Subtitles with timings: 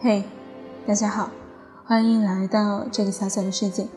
[0.00, 0.22] 嘿，
[0.86, 1.28] 大家好，
[1.84, 3.88] 欢迎来到这个小小的世界。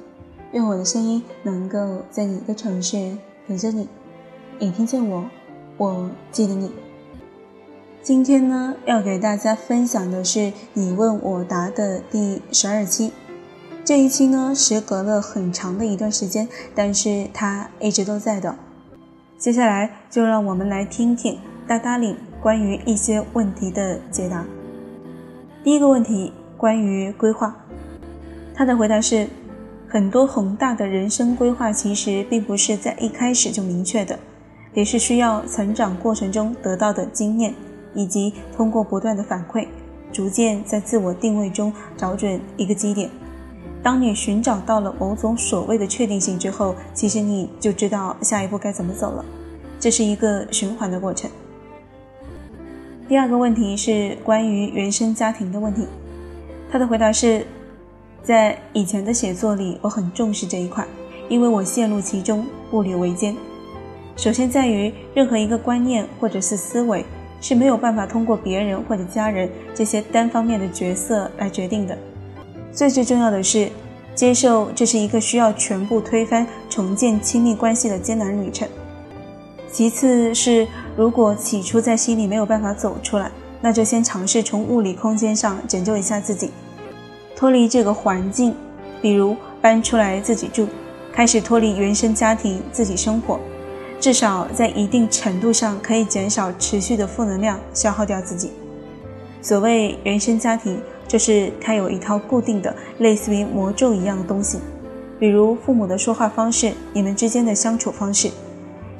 [0.51, 3.87] 愿我的声音能够在你的城市陪着你。
[4.57, 5.29] 你听见我，
[5.77, 6.71] 我记得你。
[8.01, 13.13] 今天呢，要给大家分享的是你问我答的第十二期。
[13.85, 18.55] 这一期呢，时隔了很长的一段时间，但是它一直都在的。
[19.37, 24.43] 接下来就让我们来听听大大领关于一些问题的解答。
[25.63, 27.55] 第一个问题关于规划，
[28.55, 29.27] 他的回答是：
[29.87, 34.17] 很多宏大的人生规划其实并不是在一开始就明确的，
[34.73, 37.53] 也是需要成长过程中得到的经验，
[37.93, 39.67] 以及通过不断的反馈，
[40.11, 43.07] 逐渐在自我定位中找准一个基点。
[43.83, 49.23] 当你寻找到了某种所谓的确定性之后，其实你就知道下一步该怎么走了。
[49.79, 51.29] 这是一个循环的过程。
[53.07, 55.85] 第二个问题是关于原生家庭的问题，
[56.71, 57.45] 他的回答是，
[58.23, 60.85] 在以前的写作里，我很重视这一块，
[61.27, 63.35] 因为我陷入其中，步履维艰。
[64.15, 67.03] 首先在于，任何一个观念或者是思维
[67.41, 71.97] 是没有办法通过别人或者家人这些单方面的角色来决定的。
[72.71, 73.69] 最最重要的是，
[74.15, 78.67] 接受这是一个需要全部推翻、重建亲密关系的艰难旅程。
[79.69, 80.67] 其次是，
[81.01, 86.51] 如果起初在心里没有办法走出来，那就先尝试从物理空间上拯救一下自己，
[87.35, 88.53] 脱离这个环境，
[89.01, 90.67] 比如搬出来自己住，
[91.11, 93.39] 开始脱离原生家庭自己生活，
[93.99, 98.51] 至少在一定程度上可以减少持续的负能量消耗掉自己。
[99.41, 104.59] 所谓原生家庭，就是它有一套固定的类似于魔咒一样的东西，
[105.19, 108.29] 比如父母的说话方式，你们之间的相处方式。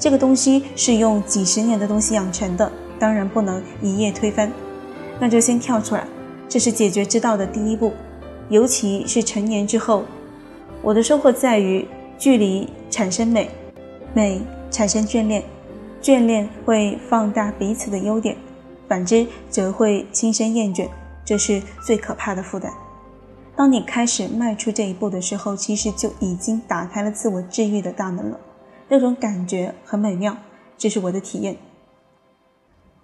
[0.02, 4.52] 这个东西是用几十年的东西养成的，当然不能一夜推翻。
[5.20, 6.08] 那就先跳出来，
[6.50, 7.94] 这是解决之道的第一步。
[8.50, 10.04] 尤其是成年之后，
[10.82, 13.48] 我的收获在于距离产生美，
[14.16, 14.42] 美
[14.72, 15.44] 产生眷恋，
[16.02, 18.36] 眷恋会放大彼此的优点，
[18.88, 20.88] 反之则会心生厌倦，
[21.24, 22.74] 这是最可怕的负担。
[23.56, 28.40] 当你开始迈出这一步的时候，其实就已经打开了自我治愈的大门了。
[28.92, 30.36] 那种感觉很美妙，
[30.78, 31.56] 这是我的体验。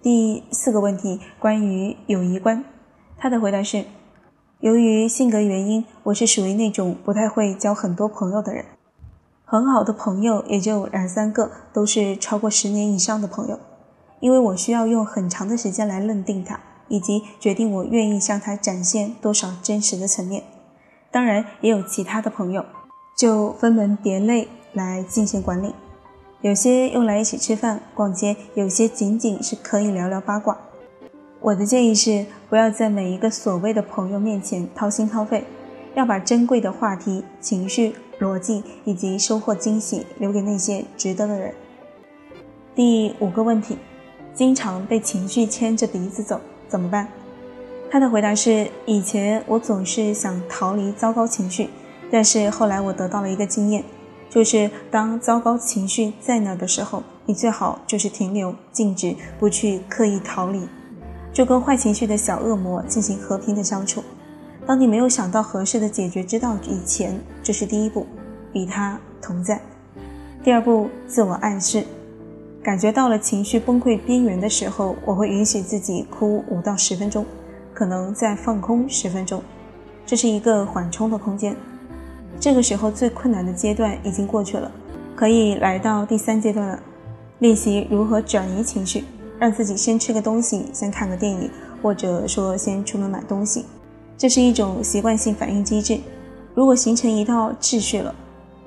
[0.02, 2.62] 第四个问题关于友谊观，
[3.16, 3.86] 他的回答是：
[4.60, 8.66] 由于性格原因，我是属于那种不太会交很多朋友的人，
[9.46, 13.58] 很好的朋友也就两三个，都是超过十年以上的朋友，
[14.20, 20.44] 因为我需要用很长的时间来认定他，以及决定我愿意向他展现多少真实的层面。
[21.10, 22.66] 当然，也有其他的朋友，
[23.16, 24.48] 就分门别类。
[24.72, 25.74] 来进行管理，
[26.40, 30.56] 有些用来一起吃饭、逛街，有些仅仅是可以聊聊八卦。
[31.40, 35.44] 我的建议是，不要在每一个所谓的朋友面前掏心掏肺，
[35.94, 41.54] 要把珍贵的话题、情绪、逻辑以及收获惊喜留给那些值得的人。
[42.74, 43.78] 第五个问题，
[44.34, 47.08] 经常被情绪牵着鼻子走，怎么办？
[47.90, 51.70] 他的回答是：以前我总是想逃离糟糕情绪，
[52.10, 53.82] 但是后来我得到了一个经验。
[54.30, 60.68] 就是当糟糕情绪在那的时候，你最好就是停留、静止，不去刻意逃离，
[61.32, 64.02] 就跟坏情绪的小恶魔进行和平的相处。
[64.66, 68.06] 当你没有想到合适的解决之道以前，这是第一步，
[68.52, 69.60] 与他同在。
[70.44, 71.84] 第二步，自我暗示，
[72.62, 77.24] 感觉到了情绪崩溃边缘的时候，我会允许自己哭五到十分钟，
[77.72, 79.42] 可能再放空十分钟，
[80.04, 81.56] 这是一个缓冲的空间。
[82.40, 84.70] 这个时候最困难的阶段已经过去了，
[85.16, 86.80] 可以来到第三阶段了，
[87.40, 89.04] 练习如何转移情绪，
[89.40, 91.50] 让自己先吃个东西，先看个电影，
[91.82, 93.64] 或者说先出门买东西，
[94.16, 95.98] 这是一种习惯性反应机制。
[96.54, 98.14] 如果形成一套秩序了，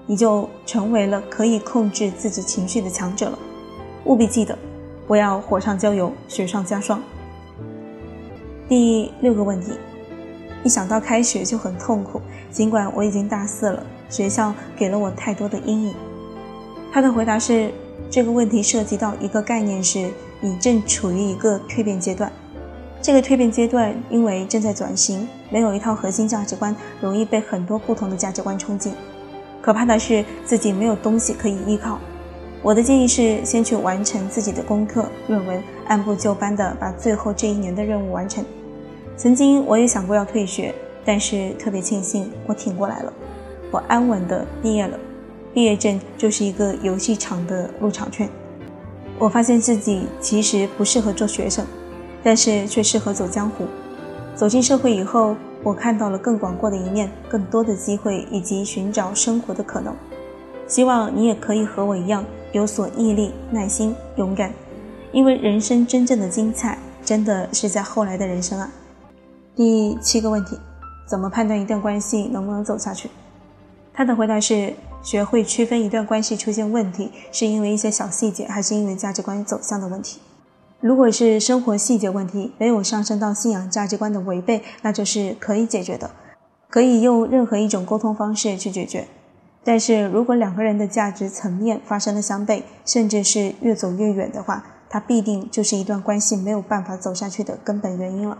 [0.05, 3.39] 你就成为了可以控制自己情绪的强者了。
[4.03, 4.57] 务必记得，
[5.07, 7.01] 不要火上浇油，雪上加霜。
[8.67, 9.71] 第六个问题。
[10.63, 12.21] 一想到开学就很痛苦，
[12.51, 15.95] 尽管我已经大四了，学校给了我太多的阴影。
[16.91, 17.71] 他的回答是：
[18.09, 22.31] 这个问题涉及到一个概念，是你正处于一个蜕变阶段。
[23.01, 28.91] 这个蜕变阶段因为正在转型，没有一套核心价值观，容易被很多不同的价值观冲击。
[29.61, 31.97] 可怕的是自己没有东西可以依靠。
[32.61, 38.45] 我的建议是，先去完成自己的功课、论文，按部就班地把最后这一年的任务完成。
[39.21, 40.73] 曾经我也想过要退学，
[41.05, 43.13] 但是特别庆幸我挺过来了，
[43.69, 44.97] 我安稳的毕业了。
[45.53, 48.27] 毕业证就是一个游戏场的入场券。
[49.19, 51.63] 我发现自己其实不适合做学生，
[52.23, 53.67] 但是却适合走江湖。
[54.33, 59.95] 走进社会以后，我看到了更广阔的一面，更多的机会以及寻找生活的可能。
[60.65, 64.51] 希望你也可以和我一样有所毅力、耐心、勇敢，
[65.11, 68.67] 因为人生真正的精彩，真的是在后来的人生啊。
[69.55, 70.57] 第七个问题，
[71.05, 73.09] 怎么判断一段关系能不能走下去？
[73.93, 80.21] 他的回答是：学会区分一段关系出现问题是因为一些小细节，还是因为价值观走向的问题。
[80.79, 86.09] 如果是生活细节问题，没有上升到信仰价值观的违背，那就是可以解决的，
[86.69, 89.07] 可以用任何一种沟通方式去解决。
[89.63, 98.37] 但是如果两个人的价值层面发生了相悖，甚至是越走越远的话，它必定就是一段关系没有办法走下去的根本原因了。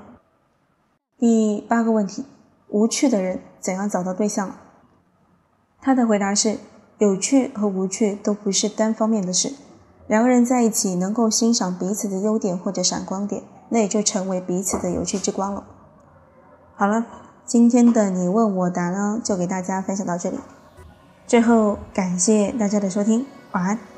[1.22, 2.26] 第八个问题：
[2.70, 4.56] 无趣的人怎样找到对象？
[5.80, 6.58] 他的回答是：
[6.98, 9.54] 有趣和无趣都不是单方面的事。
[10.08, 15.64] 两个人在一起，能够欣赏彼此的优点或者闪光点，那也就成为彼此的有趣之光了。
[16.74, 17.06] 好了，
[17.46, 20.40] 今天的你问我答呢，就给大家分享到这里。
[21.28, 23.91] 最后，感谢大家的收听，晚安。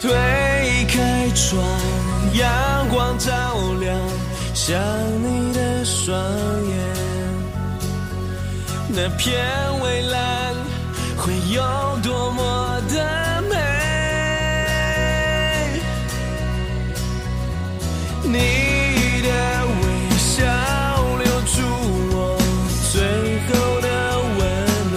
[0.00, 0.12] 推
[0.86, 1.60] 开窗，
[2.34, 3.32] 阳光照
[3.80, 3.98] 亮，
[4.54, 4.78] 想
[5.22, 6.16] 你的双
[6.68, 6.72] 眼，
[8.90, 9.44] 那片
[9.80, 10.54] 蔚蓝
[11.16, 11.62] 会有
[12.02, 13.56] 多么的美？
[18.22, 18.38] 你
[19.22, 19.28] 的
[19.80, 19.82] 微
[20.16, 20.26] 笑
[21.18, 21.56] 留住
[22.12, 22.38] 我
[22.92, 22.94] 最
[23.48, 23.50] 后
[23.80, 23.88] 的
[24.38, 24.40] 温
[24.92, 24.96] 暖，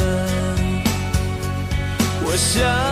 [2.24, 2.90] 我想。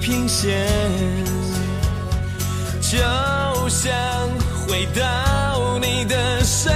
[0.00, 0.66] 平线
[2.80, 2.98] 就
[3.68, 3.92] 想
[4.66, 6.72] 回到你的身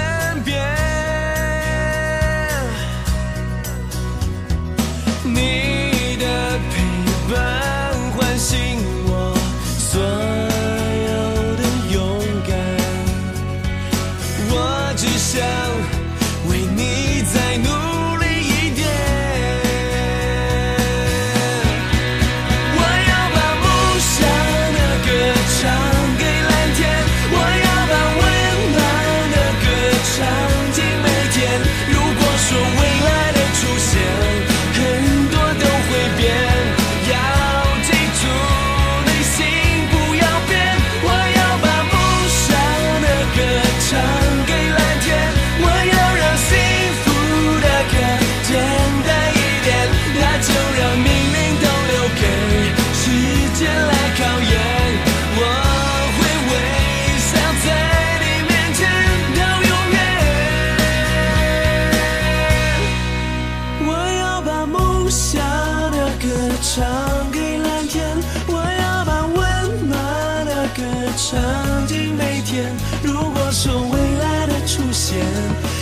[71.45, 72.73] 曾经每天，
[73.03, 75.19] 如果说未来的出现，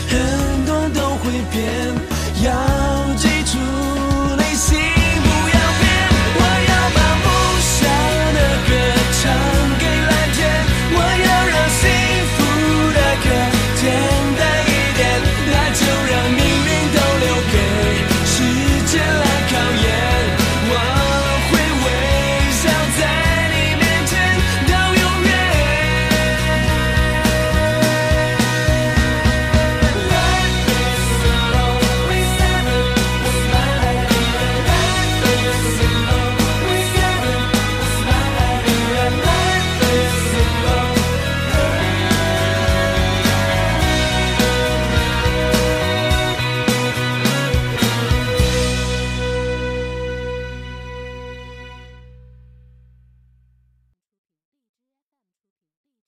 [0.09, 1.62] 很多都会变，
[2.42, 3.32] 要。